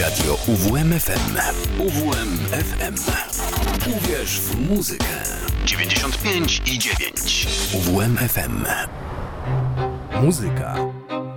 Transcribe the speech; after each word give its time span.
Radio 0.00 0.34
UWMFM. 0.46 1.36
UWMFM. 1.78 2.94
Uwierz 3.96 4.40
w 4.40 4.68
muzykę. 4.68 5.22
95 5.64 6.62
i 6.66 6.78
9. 6.78 7.46
UWMFM. 7.74 8.64
Muzyka. 10.22 10.76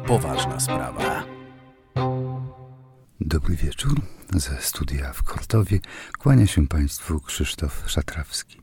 Poważna 0.07 0.59
sprawa. 0.59 1.23
Dobry 3.21 3.55
wieczór. 3.55 4.01
Ze 4.35 4.61
studia 4.61 5.13
w 5.13 5.23
Kortowie 5.23 5.79
kłania 6.19 6.47
się 6.47 6.67
Państwu 6.67 7.19
Krzysztof 7.19 7.83
Szatrawski. 7.87 8.61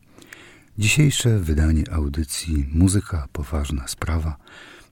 Dzisiejsze 0.79 1.39
wydanie 1.39 1.85
audycji 1.93 2.67
Muzyka 2.73 3.29
Poważna 3.33 3.89
Sprawa 3.89 4.37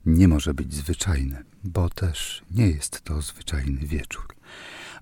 nie 0.06 0.28
może 0.28 0.54
być 0.54 0.74
zwyczajne, 0.74 1.42
bo 1.64 1.90
też 1.90 2.42
nie 2.50 2.66
jest 2.66 3.00
to 3.00 3.22
zwyczajny 3.22 3.86
wieczór. 3.86 4.41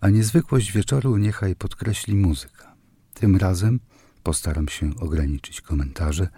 A 0.00 0.10
niezwykłość 0.10 0.72
wieczoru 0.72 1.16
niechaj 1.16 1.56
podkreśli 1.56 2.14
muzyka. 2.14 2.74
Tym 3.14 3.36
razem 3.36 3.80
postaram 4.22 4.68
się 4.68 4.90
ograniczyć 5.00 5.60
komentarze 5.60 6.28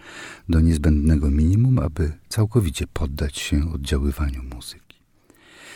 do 0.49 0.61
niezbędnego 0.61 1.31
minimum, 1.31 1.79
aby 1.79 2.13
całkowicie 2.29 2.87
poddać 2.87 3.39
się 3.39 3.73
oddziaływaniu 3.73 4.43
muzyki. 4.43 4.82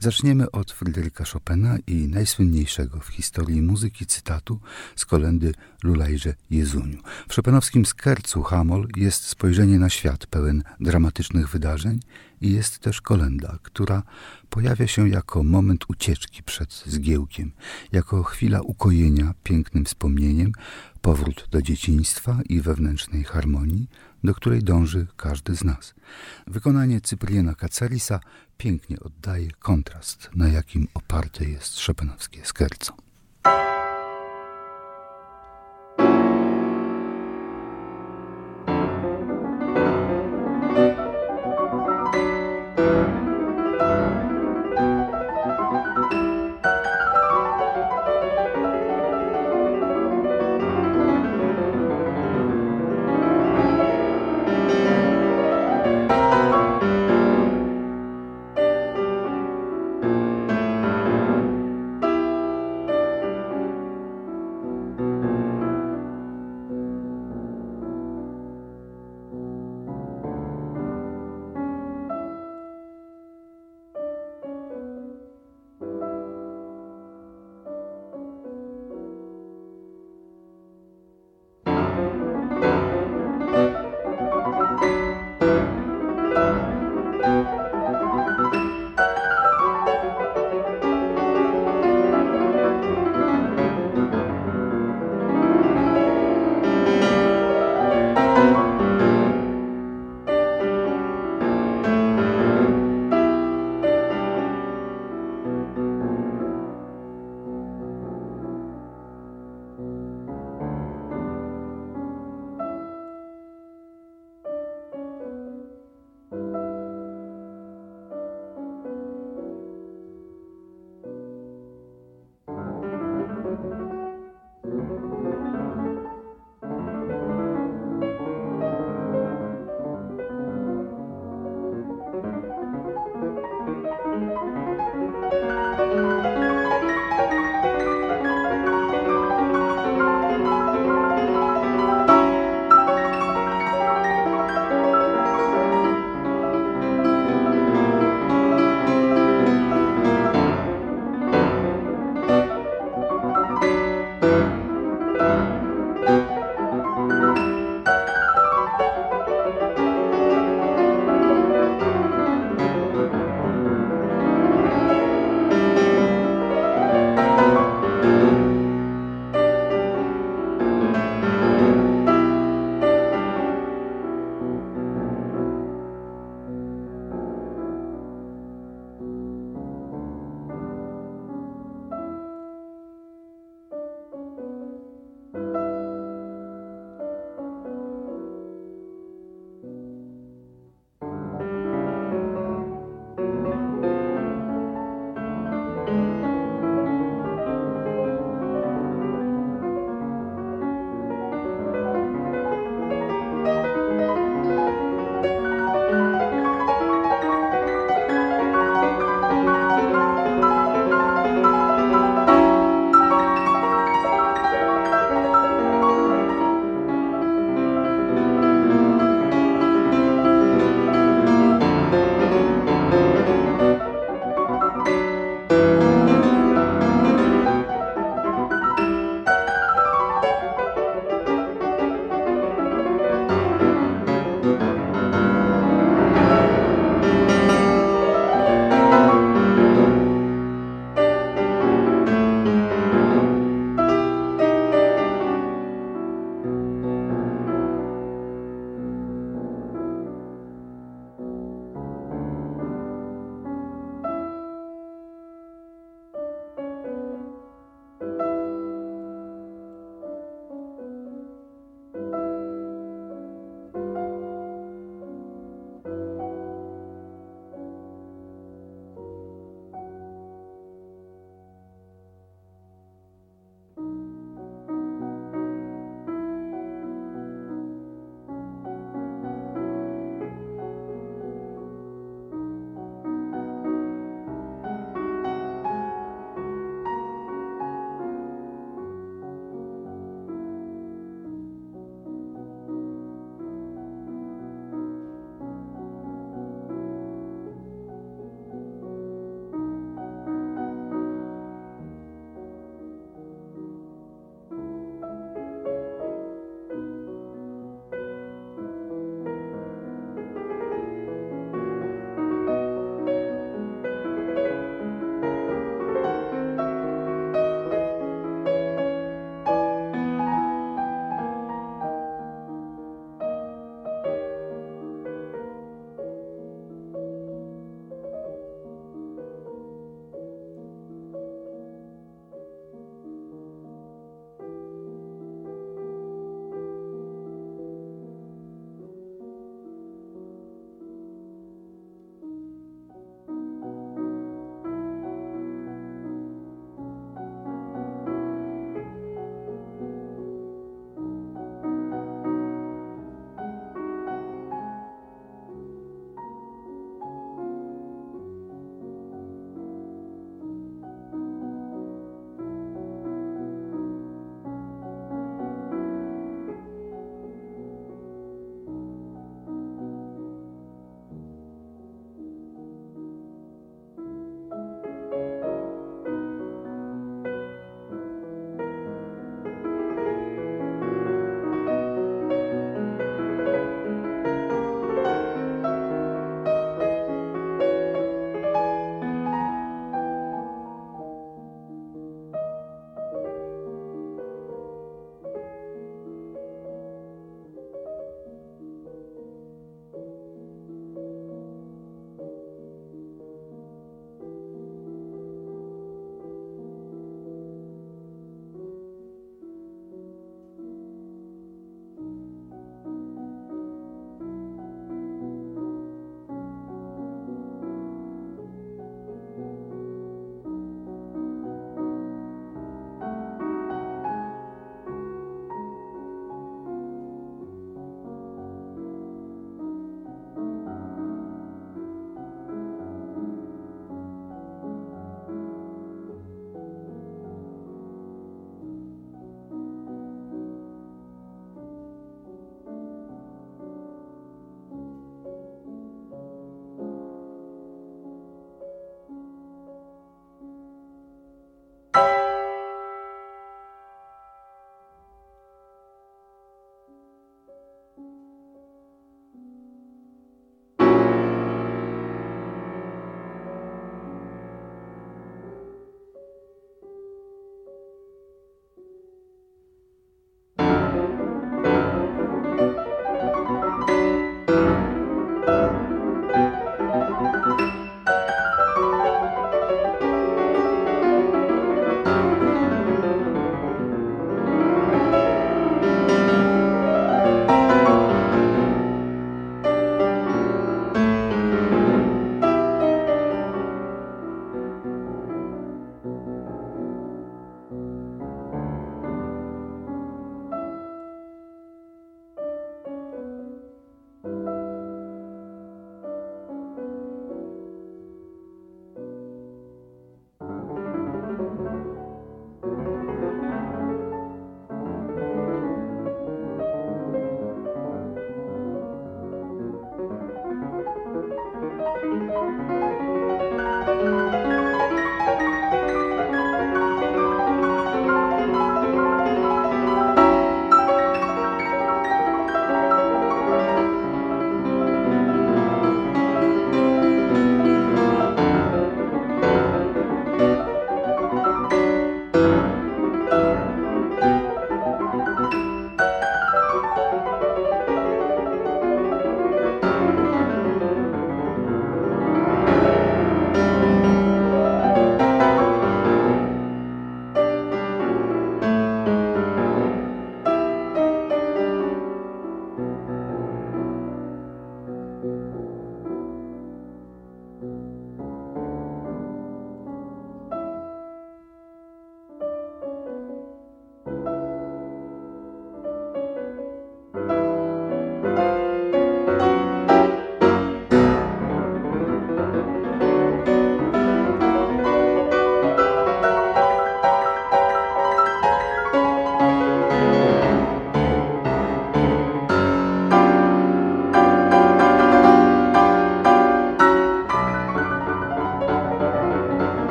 Zaczniemy 0.00 0.50
od 0.50 0.72
Fryderyka 0.72 1.24
Chopina 1.24 1.76
i 1.86 1.94
najsłynniejszego 1.94 3.00
w 3.00 3.08
historii 3.08 3.62
muzyki 3.62 4.06
cytatu 4.06 4.60
z 4.96 5.06
kolendy 5.06 5.54
Lulajże 5.82 6.34
Jezuniu. 6.50 6.98
W 7.28 7.34
chopinowskim 7.34 7.86
skercu 7.86 8.42
Hamol 8.42 8.88
jest 8.96 9.24
spojrzenie 9.24 9.78
na 9.78 9.88
świat 9.88 10.26
pełen 10.26 10.62
dramatycznych 10.80 11.48
wydarzeń 11.48 12.00
i 12.40 12.52
jest 12.52 12.78
też 12.78 13.00
kolenda, 13.00 13.58
która 13.62 14.02
pojawia 14.50 14.86
się 14.86 15.08
jako 15.08 15.44
moment 15.44 15.84
ucieczki 15.88 16.42
przed 16.42 16.82
zgiełkiem, 16.86 17.52
jako 17.92 18.22
chwila 18.22 18.60
ukojenia 18.60 19.34
pięknym 19.42 19.84
wspomnieniem, 19.84 20.52
powrót 21.00 21.48
do 21.50 21.62
dzieciństwa 21.62 22.38
i 22.48 22.60
wewnętrznej 22.60 23.24
harmonii, 23.24 23.88
do 24.24 24.34
której 24.34 24.62
dąży 24.62 25.06
każdy 25.16 25.56
z 25.56 25.64
nas. 25.64 25.94
Wykonanie 26.46 27.00
Cypriena 27.00 27.54
Kacarisa 27.54 28.20
pięknie 28.58 29.00
oddaje 29.00 29.50
kontrast, 29.50 30.30
na 30.34 30.48
jakim 30.48 30.88
oparte 30.94 31.44
jest 31.44 31.78
szopenowskie 31.78 32.44
skerco. 32.44 32.92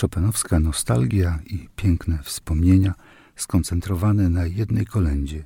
Chopinowska 0.00 0.60
nostalgia 0.60 1.38
i 1.46 1.68
piękne 1.76 2.18
wspomnienia 2.22 2.94
skoncentrowane 3.36 4.28
na 4.28 4.46
jednej 4.46 4.86
kolędzie, 4.86 5.44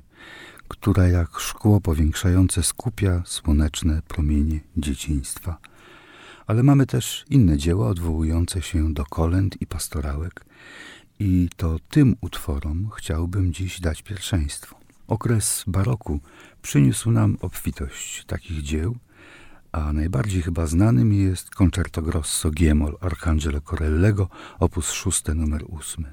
która 0.67 1.07
jak 1.07 1.39
szkło 1.39 1.81
powiększające 1.81 2.63
skupia 2.63 3.21
słoneczne 3.25 4.01
promienie 4.07 4.59
dzieciństwa. 4.77 5.57
Ale 6.47 6.63
mamy 6.63 6.85
też 6.85 7.25
inne 7.29 7.57
dzieła 7.57 7.87
odwołujące 7.87 8.61
się 8.61 8.93
do 8.93 9.05
kolęd 9.05 9.61
i 9.61 9.67
pastorałek 9.67 10.45
i 11.19 11.49
to 11.57 11.79
tym 11.89 12.15
utworom 12.21 12.89
chciałbym 12.97 13.53
dziś 13.53 13.79
dać 13.79 14.01
pierwszeństwo. 14.01 14.79
Okres 15.07 15.63
baroku 15.67 16.19
przyniósł 16.61 17.11
nam 17.11 17.37
obfitość 17.41 18.25
takich 18.25 18.61
dzieł, 18.61 18.97
a 19.73 19.93
najbardziej 19.93 20.41
chyba 20.41 20.67
znanym 20.67 21.13
jest 21.13 21.49
Concerto 21.49 22.01
Grosso 22.01 22.51
Giemol 22.51 22.97
Arcangelo 23.01 23.61
Corellego, 23.61 24.29
op. 24.59 24.83
6 24.83 25.23
numer 25.35 25.63
8. 25.71 26.05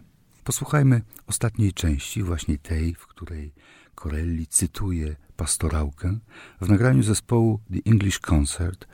Posłuchajmy 0.45 1.03
ostatniej 1.27 1.73
części, 1.73 2.23
właśnie 2.23 2.59
tej, 2.59 2.95
w 2.95 3.07
której 3.07 3.53
Corelli 3.95 4.47
cytuje 4.47 5.17
pastorałkę 5.37 6.19
w 6.61 6.69
nagraniu 6.69 7.03
zespołu 7.03 7.61
The 7.73 7.91
English 7.91 8.19
Concert 8.19 8.87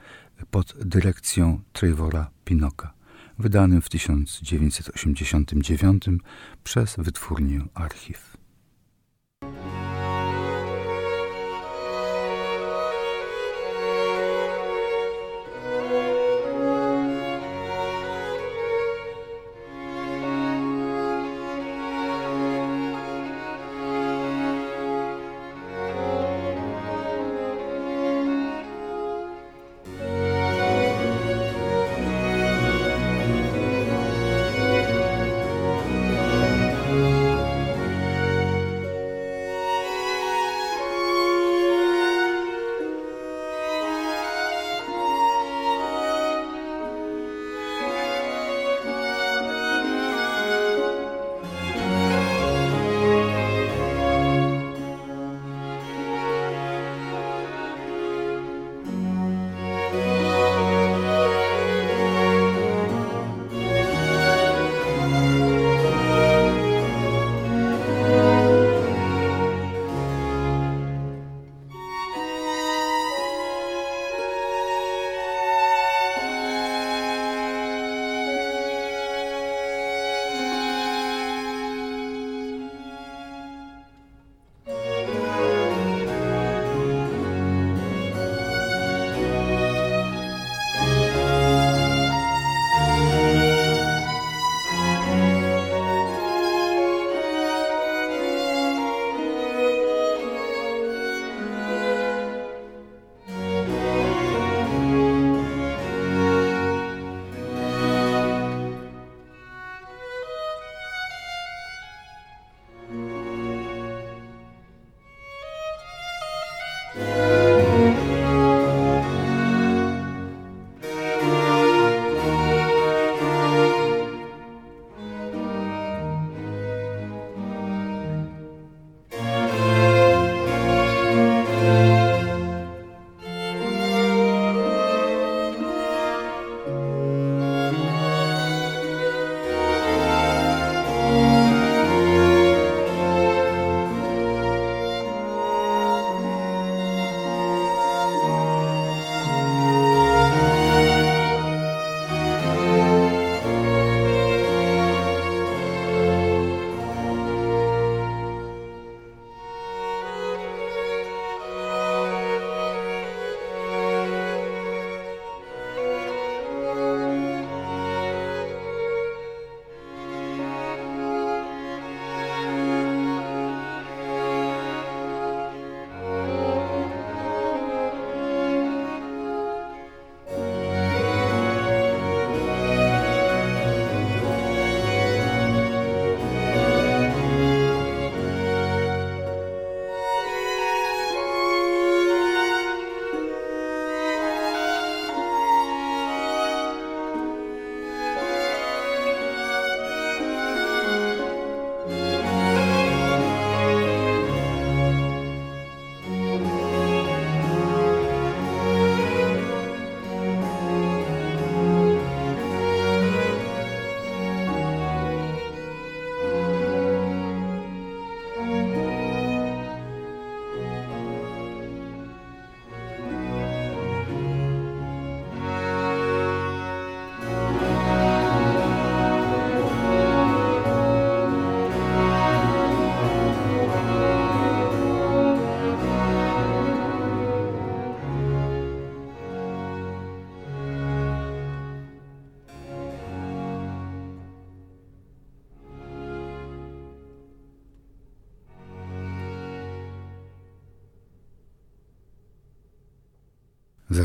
pod 0.50 0.74
dyrekcją 0.84 1.60
Trevora 1.72 2.30
Pinoka, 2.44 2.92
wydanym 3.38 3.82
w 3.82 3.88
1989 3.88 6.04
przez 6.64 6.96
wytwórnię 6.98 7.64
Archiv. 7.74 8.35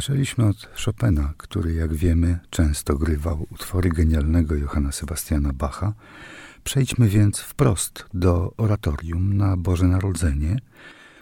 Zaczęliśmy 0.01 0.47
od 0.47 0.69
Chopina, 0.85 1.33
który, 1.37 1.73
jak 1.73 1.93
wiemy, 1.93 2.39
często 2.49 2.95
grywał 2.95 3.47
utwory 3.51 3.89
genialnego 3.89 4.55
Johanna 4.55 4.91
Sebastiana 4.91 5.53
Bacha. 5.53 5.93
Przejdźmy 6.63 7.07
więc 7.07 7.39
wprost 7.39 8.05
do 8.13 8.53
oratorium 8.57 9.37
na 9.37 9.57
Boże 9.57 9.87
Narodzenie, 9.87 10.59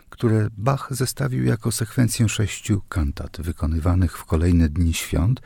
które 0.09 0.48
Bach 0.57 0.88
zestawił 0.91 1.45
jako 1.45 1.71
sekwencję 1.71 2.29
sześciu 2.29 2.81
kantat 2.89 3.38
wykonywanych 3.41 4.17
w 4.17 4.25
kolejne 4.25 4.69
dni 4.69 4.93
świąt 4.93 5.41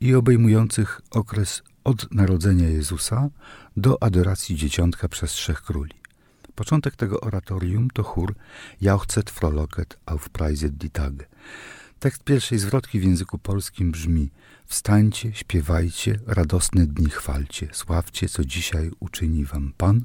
i 0.00 0.14
obejmujących 0.14 1.00
okres 1.10 1.62
od 1.84 2.14
narodzenia 2.14 2.68
Jezusa 2.68 3.28
do 3.76 4.02
adoracji 4.02 4.56
dzieciątka 4.56 5.08
przez 5.08 5.32
trzech 5.32 5.62
króli. 5.62 5.94
Początek 6.54 6.96
tego 6.96 7.20
oratorium 7.20 7.90
to 7.90 8.02
chór 8.02 8.34
Jauchzet 8.80 9.30
Frohlocket 9.30 9.98
auf 10.06 10.28
Preiset 10.28 10.76
die 10.76 10.90
Tage. 10.90 11.26
Tekst 12.00 12.24
pierwszej 12.24 12.58
zwrotki 12.58 13.00
w 13.00 13.04
języku 13.04 13.38
polskim 13.38 13.90
brzmi 13.90 14.30
Wstańcie, 14.66 15.34
śpiewajcie, 15.34 16.18
radosne 16.26 16.86
dni 16.86 17.10
chwalcie, 17.10 17.68
sławcie, 17.72 18.28
co 18.28 18.44
dzisiaj 18.44 18.90
uczyni 19.00 19.44
wam 19.44 19.72
Pan, 19.76 20.04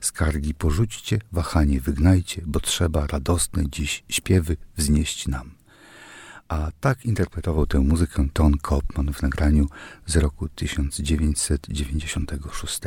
skargi 0.00 0.54
porzućcie, 0.54 1.18
wahanie 1.32 1.80
wygnajcie, 1.80 2.42
bo 2.46 2.60
trzeba 2.60 3.06
radosne 3.06 3.70
dziś 3.70 4.04
śpiewy 4.08 4.56
wznieść 4.76 5.28
nam. 5.28 5.50
A 6.48 6.70
tak 6.80 7.04
interpretował 7.04 7.66
tę 7.66 7.80
muzykę 7.80 8.28
Ton 8.32 8.58
Kopman 8.58 9.12
w 9.12 9.22
nagraniu 9.22 9.66
z 10.06 10.16
roku 10.16 10.48
1996. 10.48 12.80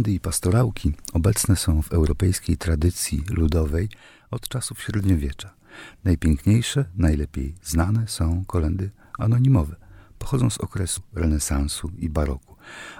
Kolendy 0.00 0.12
i 0.12 0.20
pastorałki 0.20 0.92
obecne 1.12 1.56
są 1.56 1.82
w 1.82 1.92
europejskiej 1.92 2.56
tradycji 2.56 3.24
ludowej 3.30 3.88
od 4.30 4.48
czasów 4.48 4.82
średniowiecza. 4.82 5.54
Najpiękniejsze, 6.04 6.84
najlepiej 6.96 7.54
znane 7.62 8.08
są 8.08 8.44
kolendy 8.46 8.90
anonimowe. 9.18 9.76
Pochodzą 10.18 10.50
z 10.50 10.58
okresu 10.58 11.02
renesansu 11.14 11.90
i 11.98 12.08
baroku. 12.08 12.56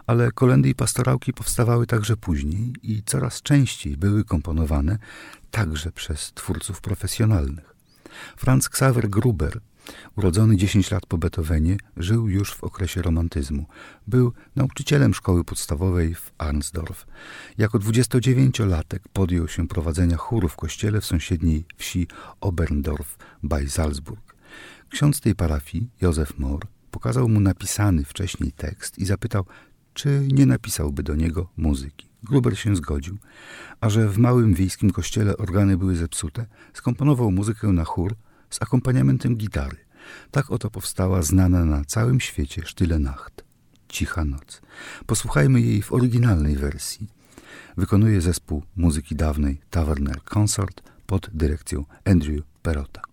Ale 0.07 0.33
kolendy 0.33 0.69
i 0.69 0.75
pastorałki 0.75 1.33
powstawały 1.33 1.87
także 1.87 2.17
później 2.17 2.73
i 2.83 3.03
coraz 3.03 3.43
częściej 3.43 3.97
były 3.97 4.25
komponowane 4.25 4.99
także 5.51 5.93
przez 5.93 6.33
twórców 6.33 6.81
profesjonalnych. 6.81 7.75
Franz 8.37 8.67
Xaver 8.67 9.09
Gruber 9.09 9.61
Urodzony 10.17 10.57
10 10.57 10.91
lat 10.91 11.07
po 11.07 11.19
Beethovenie, 11.19 11.77
żył 11.97 12.29
już 12.29 12.55
w 12.55 12.65
okresie 12.65 13.03
romantyzmu. 13.03 13.67
Był 14.07 14.33
nauczycielem 14.57 15.15
szkoły 15.15 15.45
podstawowej 15.45 16.15
w 16.15 16.33
Arnsdorf. 16.39 17.07
Jako 17.59 17.79
29-latek 17.79 18.99
podjął 19.13 19.49
się 19.49 19.69
prowadzenia 19.69 20.17
chóru 20.17 20.49
w 20.49 20.57
kościele 20.57 21.01
w 21.01 21.05
sąsiedniej 21.07 21.65
wsi 21.77 22.07
Oberndorf 22.41 23.17
bei 23.43 23.71
Salzburg. 23.71 24.35
Ksiądz 24.91 25.21
tej 25.21 25.35
parafii, 25.35 25.91
Józef 26.01 26.39
Mohr, 26.39 26.67
pokazał 26.91 27.29
mu 27.29 27.41
napisany 27.41 28.05
wcześniej 28.05 28.53
tekst 28.53 28.99
i 28.99 29.05
zapytał, 29.05 29.45
czy 29.95 30.29
nie 30.33 30.47
napisałby 30.47 31.03
do 31.03 31.15
niego 31.15 31.49
muzyki. 31.57 32.11
Gruber 32.23 32.59
się 32.59 32.77
zgodził, 32.77 33.19
a 33.81 33.91
że 33.91 34.09
w 34.09 34.19
małym 34.19 34.55
wiejskim 34.55 34.91
kościele 34.91 35.37
organy 35.37 35.77
były 35.77 35.97
zepsute, 35.97 36.47
skomponował 36.73 37.31
muzykę 37.31 37.69
na 37.69 37.85
chór, 37.85 38.17
z 38.51 38.63
akompaniamentem 38.63 39.37
gitary. 39.37 39.77
Tak 40.31 40.51
oto 40.51 40.71
powstała 40.71 41.23
znana 41.23 41.65
na 41.65 41.85
całym 41.85 42.21
świecie 42.21 42.63
Stille 42.67 42.99
Nacht, 42.99 43.45
Cicha 43.89 44.25
Noc. 44.25 44.63
Posłuchajmy 45.07 45.61
jej 45.61 45.83
w 45.83 45.93
oryginalnej 45.93 46.57
wersji. 46.57 47.09
Wykonuje 47.77 48.21
zespół 48.21 48.63
muzyki 48.77 49.17
dawnej 49.17 49.61
Taverner 49.71 50.25
Consort 50.25 50.83
pod 51.07 51.31
dyrekcją 51.33 51.85
Andrew 52.05 52.43
Perota. 52.63 53.10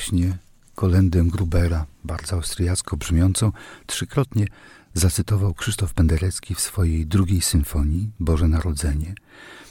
właśnie 0.00 0.38
kolendę 0.74 1.24
Grubera, 1.24 1.86
bardzo 2.04 2.36
austriacko 2.36 2.96
brzmiącą, 2.96 3.52
trzykrotnie 3.86 4.46
zacytował 4.94 5.54
Krzysztof 5.54 5.94
Penderecki 5.94 6.54
w 6.54 6.60
swojej 6.60 7.06
drugiej 7.06 7.40
symfonii 7.40 8.10
Boże 8.20 8.48
Narodzenie, 8.48 9.14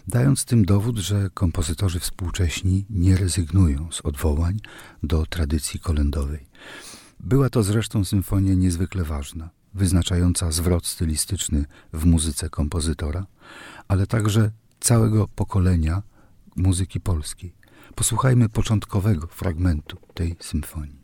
dając 0.08 0.46
tym 0.46 0.66
dowód, 0.66 0.98
że 0.98 1.30
kompozytorzy 1.34 2.00
współcześni 2.00 2.86
nie 2.90 3.18
rezygnują 3.18 3.92
z 3.92 4.02
odwołań 4.02 4.60
do 5.04 5.26
tradycji 5.26 5.80
kolendowej. 5.80 6.46
Była 7.20 7.50
to 7.50 7.64
zresztą 7.64 8.06
symfonia 8.06 8.54
niezwykle 8.54 9.04
ważna, 9.04 9.50
wyznaczająca 9.74 10.52
zwrot 10.52 10.86
stylistyczny 10.86 11.66
w 11.94 12.06
muzyce 12.06 12.50
kompozytora, 12.50 13.26
ale 13.88 14.08
także 14.08 14.52
całego 14.80 15.28
pokolenia 15.28 16.04
muzyki 16.56 17.00
polskiej. 17.00 17.59
Posłuchajmy 17.96 18.50
początkowego 18.50 19.28
fragmentu 19.28 19.98
tej 20.14 20.36
symfonii. 20.40 20.99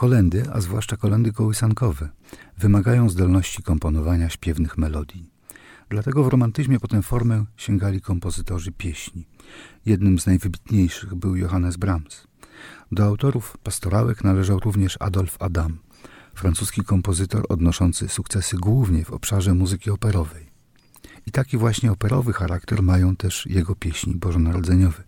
Kolendy, 0.00 0.44
a 0.52 0.60
zwłaszcza 0.60 0.96
kolendy 0.96 1.32
kołysankowe, 1.32 2.08
wymagają 2.58 3.08
zdolności 3.08 3.62
komponowania 3.62 4.30
śpiewnych 4.30 4.78
melodii. 4.78 5.30
Dlatego 5.88 6.24
w 6.24 6.28
romantyzmie 6.28 6.80
po 6.80 6.88
tę 6.88 7.02
formę 7.02 7.44
sięgali 7.56 8.00
kompozytorzy 8.00 8.72
pieśni. 8.72 9.26
Jednym 9.86 10.18
z 10.18 10.26
najwybitniejszych 10.26 11.14
był 11.14 11.36
Johannes 11.36 11.76
Brahms. 11.76 12.26
Do 12.92 13.04
autorów 13.04 13.56
pastorałek 13.62 14.24
należał 14.24 14.58
również 14.58 14.96
Adolf 15.00 15.36
Adam, 15.42 15.78
francuski 16.34 16.82
kompozytor 16.82 17.46
odnoszący 17.48 18.08
sukcesy 18.08 18.56
głównie 18.56 19.04
w 19.04 19.10
obszarze 19.10 19.54
muzyki 19.54 19.90
operowej. 19.90 20.50
I 21.26 21.30
taki 21.30 21.56
właśnie 21.56 21.92
operowy 21.92 22.32
charakter 22.32 22.82
mają 22.82 23.16
też 23.16 23.46
jego 23.46 23.74
pieśni 23.74 24.14
bożonarodzeniowe. 24.14 25.02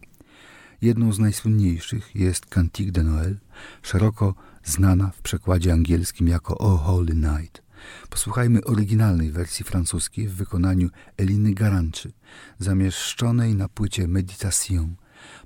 Jedną 0.83 1.13
z 1.13 1.19
najsłynniejszych 1.19 2.17
jest 2.17 2.47
Cantique 2.47 2.93
de 2.93 3.03
Noël, 3.03 3.35
szeroko 3.83 4.35
znana 4.65 5.11
w 5.11 5.23
przekładzie 5.23 5.73
angielskim 5.73 6.29
jako 6.29 6.59
O 6.59 6.77
Holy 6.77 7.15
Night. 7.15 7.63
Posłuchajmy 8.11 8.65
oryginalnej 8.65 9.31
wersji 9.31 9.65
francuskiej 9.65 10.29
w 10.29 10.35
wykonaniu 10.35 10.89
Eliny 11.17 11.55
Garanczy, 11.55 12.13
zamieszczonej 12.59 13.55
na 13.55 13.69
płycie 13.69 14.09
Meditation. 14.09 14.97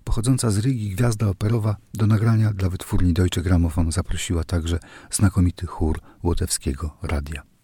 Pochodząca 0.04 0.50
z 0.50 0.58
Rygi 0.58 0.90
gwiazda 0.90 1.28
operowa 1.28 1.76
do 1.94 2.06
nagrania 2.06 2.52
dla 2.52 2.68
wytwórni 2.68 3.12
Deutsche 3.12 3.42
Grammophon 3.42 3.92
zaprosiła 3.92 4.44
także 4.44 4.78
znakomity 5.10 5.66
chór 5.66 6.00
Łotewskiego 6.22 6.96
Radia. 7.02 7.55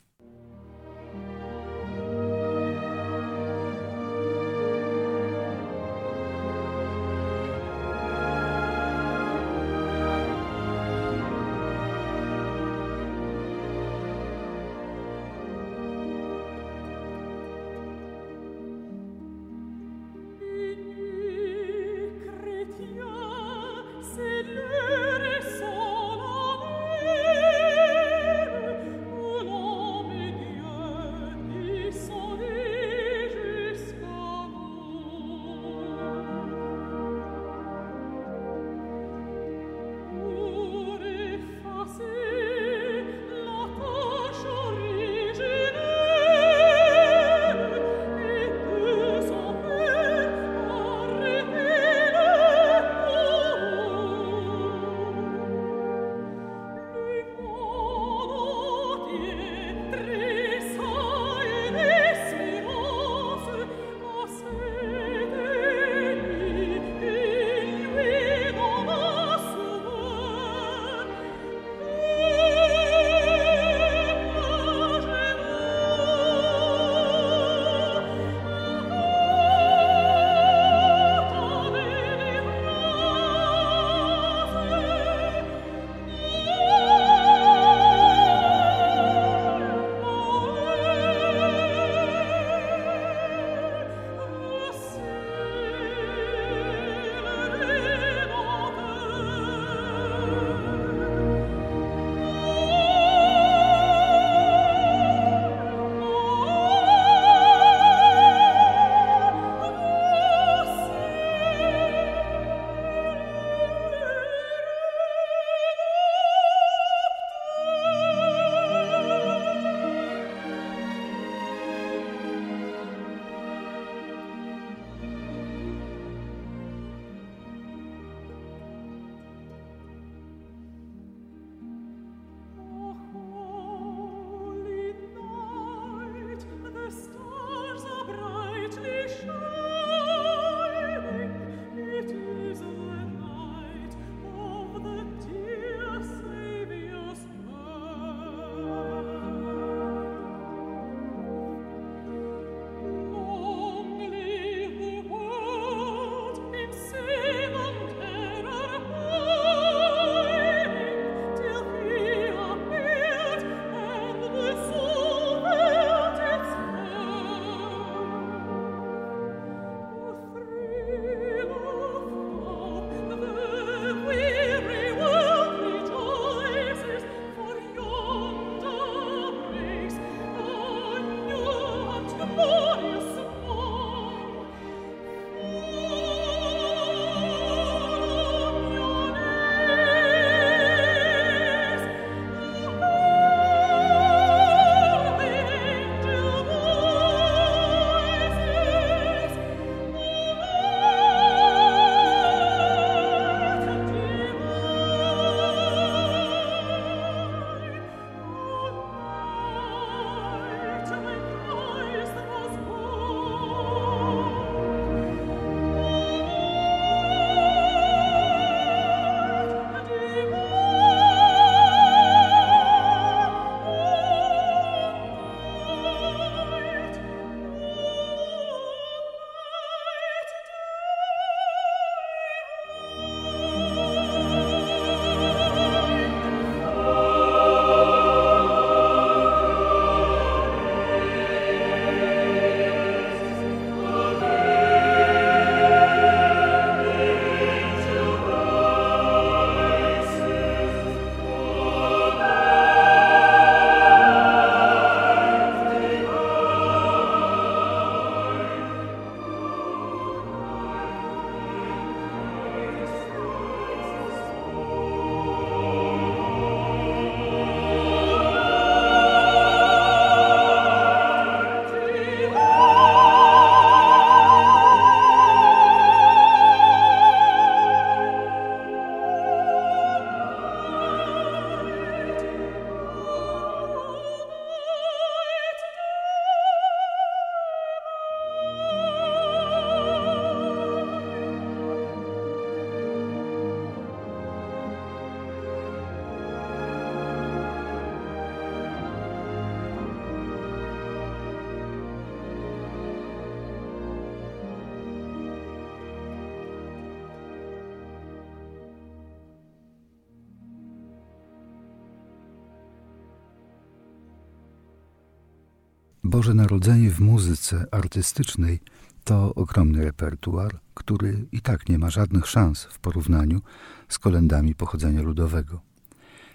Boże 316.22 316.34
Narodzenie 316.34 316.90
w 316.90 317.00
muzyce 317.00 317.66
artystycznej 317.70 318.60
to 319.04 319.34
ogromny 319.34 319.84
repertuar, 319.84 320.60
który 320.74 321.26
i 321.32 321.40
tak 321.40 321.68
nie 321.68 321.78
ma 321.78 321.90
żadnych 321.90 322.26
szans 322.26 322.64
w 322.64 322.78
porównaniu 322.78 323.40
z 323.88 323.98
kolendami 323.98 324.54
pochodzenia 324.54 325.02
ludowego. 325.02 325.60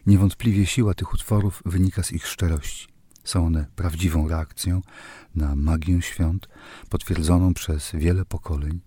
Niewątpliwie 0.07 0.65
siła 0.65 0.93
tych 0.93 1.13
utworów 1.13 1.61
wynika 1.65 2.03
z 2.03 2.11
ich 2.11 2.27
szczerości. 2.27 2.87
Są 3.23 3.45
one 3.45 3.65
prawdziwą 3.75 4.27
reakcją 4.27 4.81
na 5.35 5.55
magię 5.55 6.01
świąt, 6.01 6.47
potwierdzoną 6.89 7.53
przez 7.53 7.91
wiele 7.93 8.25
pokoleń, 8.25 8.79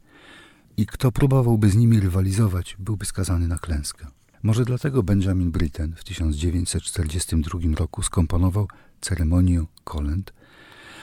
i 0.76 0.86
kto 0.86 1.12
próbowałby 1.12 1.70
z 1.70 1.76
nimi 1.76 2.00
rywalizować, 2.00 2.76
byłby 2.78 3.04
skazany 3.04 3.48
na 3.48 3.58
klęskę. 3.58 4.06
Może 4.42 4.64
dlatego 4.64 5.02
Benjamin 5.02 5.50
Britten 5.50 5.94
w 5.96 6.04
1942 6.04 7.76
roku 7.76 8.02
skomponował 8.02 8.68
ceremonię 9.00 9.64
kolęd, 9.84 10.32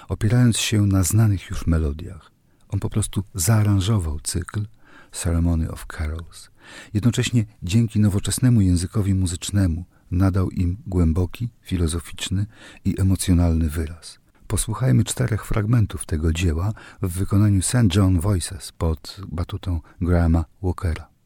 opierając 0.07 0.57
się 0.57 0.81
na 0.85 1.03
znanych 1.03 1.49
już 1.49 1.67
melodiach. 1.67 2.31
On 2.69 2.79
po 2.79 2.89
prostu 2.89 3.23
zaaranżował 3.33 4.19
cykl 4.19 4.65
Ceremony 5.11 5.71
of 5.71 5.85
Carols. 5.85 6.49
Jednocześnie 6.93 7.45
dzięki 7.63 7.99
nowoczesnemu 7.99 8.61
językowi 8.61 9.13
muzycznemu 9.13 9.85
nadał 10.11 10.49
im 10.49 10.77
głęboki, 10.87 11.49
filozoficzny 11.61 12.45
i 12.85 13.01
emocjonalny 13.01 13.69
wyraz. 13.69 14.19
Posłuchajmy 14.47 15.03
czterech 15.03 15.45
fragmentów 15.45 16.05
tego 16.05 16.33
dzieła 16.33 16.73
w 17.01 17.09
wykonaniu 17.09 17.61
St. 17.61 17.95
John 17.95 18.19
Voices 18.19 18.71
pod 18.71 19.21
batutą 19.27 19.81
Grahama 20.01 20.45
Walkera. 20.61 21.16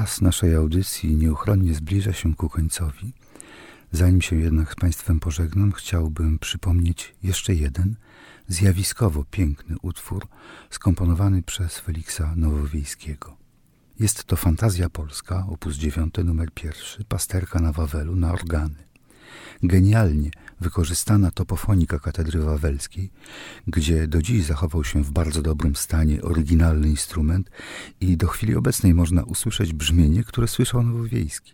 Czas 0.00 0.20
naszej 0.20 0.54
audycji 0.54 1.16
nieuchronnie 1.16 1.74
zbliża 1.74 2.12
się 2.12 2.34
ku 2.34 2.48
końcowi. 2.48 3.12
Zanim 3.92 4.22
się 4.22 4.36
jednak 4.36 4.72
z 4.72 4.74
Państwem 4.74 5.20
pożegnam, 5.20 5.72
chciałbym 5.72 6.38
przypomnieć 6.38 7.14
jeszcze 7.22 7.54
jeden 7.54 7.96
zjawiskowo 8.48 9.24
piękny 9.30 9.76
utwór 9.82 10.26
skomponowany 10.70 11.42
przez 11.42 11.78
Feliksa 11.78 12.34
Nowowiejskiego. 12.36 13.36
Jest 13.98 14.24
to 14.24 14.36
Fantazja 14.36 14.90
Polska, 14.90 15.46
opus 15.50 15.76
9, 15.76 16.14
numer 16.24 16.48
1, 16.64 16.74
pasterka 17.08 17.60
na 17.60 17.72
Wawelu, 17.72 18.16
na 18.16 18.32
organy. 18.32 18.89
Genialnie 19.62 20.30
wykorzystana 20.60 21.30
topofonika 21.30 21.98
katedry 21.98 22.40
wawelskiej, 22.40 23.10
gdzie 23.66 24.08
do 24.08 24.22
dziś 24.22 24.44
zachował 24.44 24.84
się 24.84 25.04
w 25.04 25.10
bardzo 25.10 25.42
dobrym 25.42 25.76
stanie 25.76 26.22
oryginalny 26.22 26.88
instrument 26.88 27.50
i 28.00 28.16
do 28.16 28.28
chwili 28.28 28.56
obecnej 28.56 28.94
można 28.94 29.22
usłyszeć 29.22 29.72
brzmienie, 29.72 30.24
które 30.24 30.48
słyszał 30.48 30.82
Nowowiejski. 30.82 31.52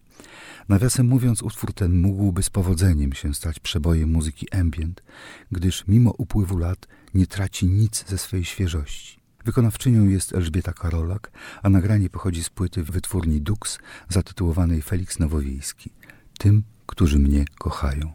Nawiasem 0.69 1.07
mówiąc, 1.07 1.43
utwór 1.43 1.73
ten 1.73 2.01
mógłby 2.01 2.43
z 2.43 2.51
powodzeniem 2.51 3.13
się 3.13 3.35
stać 3.35 3.61
przebojem 3.61 4.11
muzyki 4.11 4.51
ambient, 4.53 5.03
gdyż 5.53 5.85
mimo 5.89 6.11
upływu 6.11 6.59
lat 6.59 6.89
nie 7.15 7.27
traci 7.27 7.67
nic 7.67 8.05
ze 8.09 8.19
swej 8.19 8.45
świeżości. 8.45 9.21
Wykonawczynią 9.45 10.09
jest 10.09 10.35
Elżbieta 10.35 10.73
Karolak, 10.73 11.31
a 11.63 11.69
nagranie 11.69 12.11
pochodzi 12.11 12.45
z 12.45 12.51
płyty 12.51 12.83
wytwórni 12.83 13.41
Dux 13.41 13.79
zatytułowanej 14.09 14.83
Felix 14.83 15.19
Nowowiejski. 15.19 15.91
Tym, 16.39 16.63
którzy 16.87 17.19
mnie 17.19 17.45
kochają. 17.59 18.13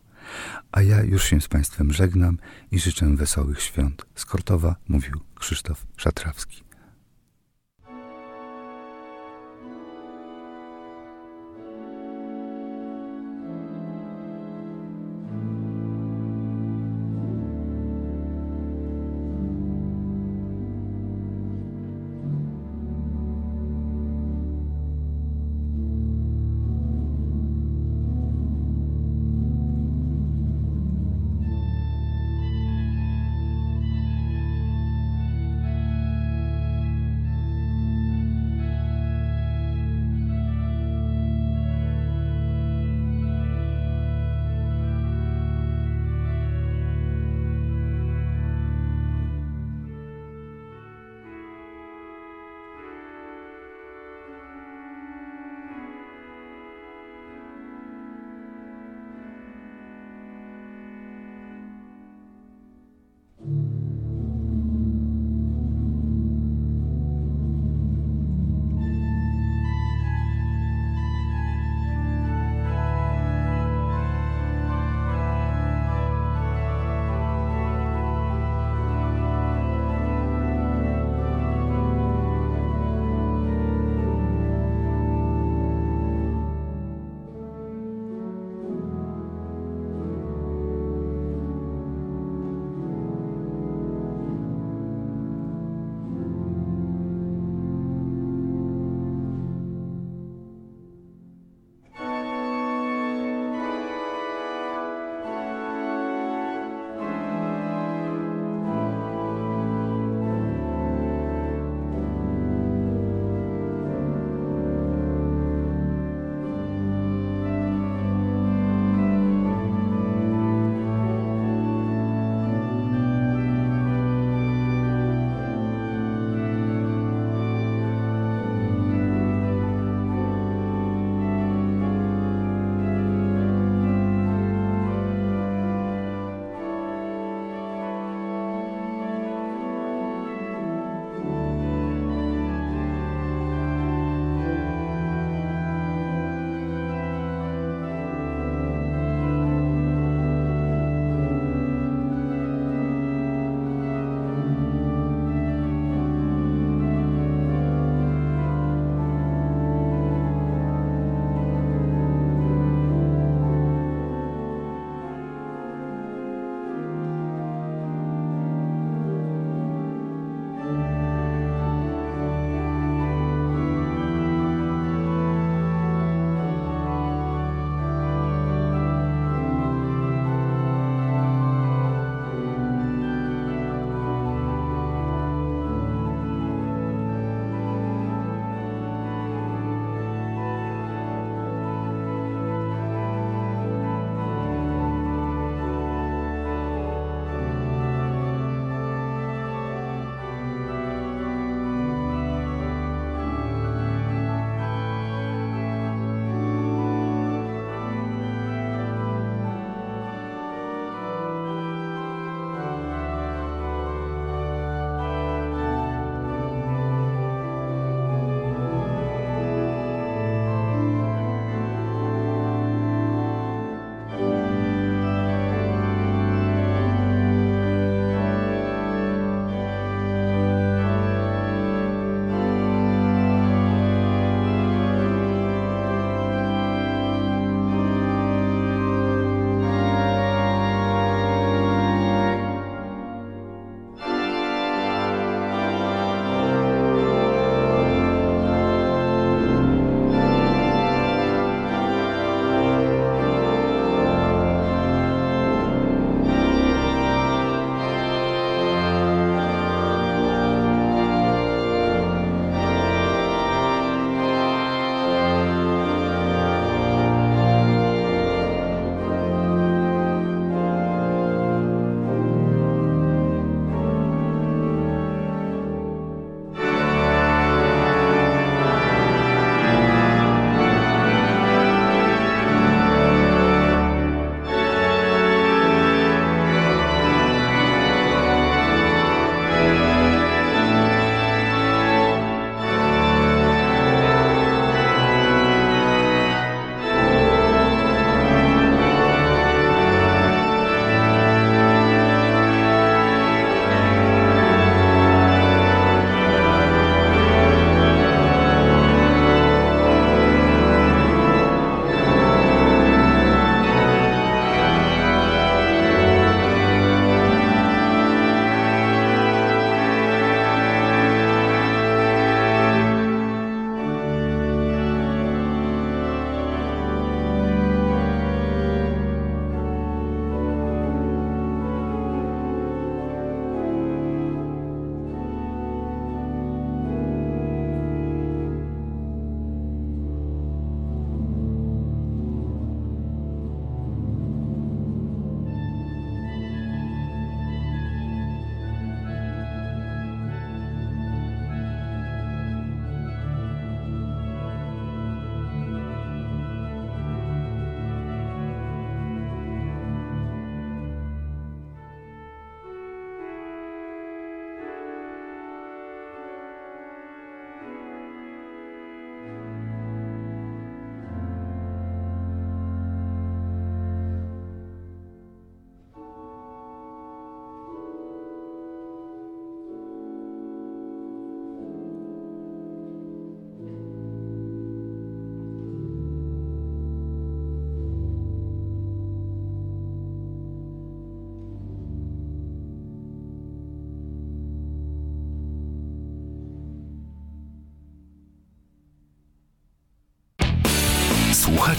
A 0.72 0.82
ja 0.82 1.04
już 1.04 1.24
się 1.24 1.42
z 1.42 1.48
Państwem 1.48 1.94
żegnam 1.94 2.38
i 2.72 2.80
życzę 2.80 3.16
wesołych 3.16 3.62
świąt. 3.62 4.06
Z 4.16 4.26
Kortowa 4.26 4.76
mówił 4.88 5.22
Krzysztof 5.36 5.86
Szatrawski. 5.98 6.71